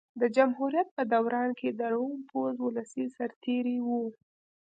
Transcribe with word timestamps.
د 0.19 0.21
جمهوریت 0.35 0.89
په 0.97 1.03
دوران 1.13 1.49
کې 1.59 1.69
د 1.79 1.81
روم 1.93 2.15
پوځ 2.29 2.53
ولسي 2.61 3.05
سرتېري 3.17 3.77
وو 3.87 4.03